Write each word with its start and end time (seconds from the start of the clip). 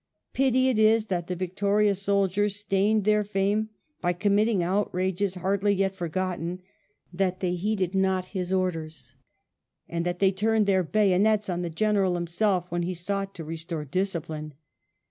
Pity 0.33 0.67
it 0.69 0.79
is 0.79 1.05
that 1.05 1.27
the 1.27 1.35
victorious 1.35 2.01
soldiers 2.01 2.55
stained 2.55 3.03
their 3.05 3.23
fame 3.23 3.69
by 4.01 4.13
committing 4.13 4.63
outrages 4.63 5.35
hardly 5.35 5.75
yet 5.75 5.93
forgotten; 5.93 6.63
that 7.13 7.39
they 7.39 7.53
heeded 7.53 7.93
not 7.93 8.25
his 8.33 8.51
orders, 8.51 9.13
and 9.87 10.03
that 10.03 10.17
they 10.17 10.31
turned 10.31 10.65
their 10.65 10.81
bayonets 10.81 11.49
on 11.51 11.61
the 11.61 11.69
General 11.69 12.15
himself 12.15 12.65
when 12.71 12.81
he 12.81 12.95
sought 12.95 13.35
to 13.35 13.43
restore 13.43 13.85
discipline. 13.85 14.55